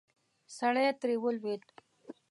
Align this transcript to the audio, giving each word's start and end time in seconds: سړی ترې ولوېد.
سړی 0.57 0.87
ترې 0.99 1.15
ولوېد. 1.21 1.63